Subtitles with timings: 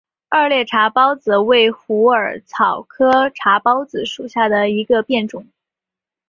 [0.31, 5.45] 三裂茶藨子为虎耳草科茶藨子属下的一个变种。